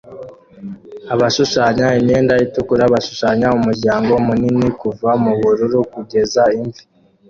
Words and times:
Abashushanya 1.13 1.87
imyenda 1.99 2.33
itukura 2.45 2.83
bashushanya 2.93 3.47
umuryango 3.57 4.11
munini 4.27 4.67
kuva 4.81 5.09
mubururu 5.23 5.79
kugeza 5.93 6.41
imvi 6.59 6.81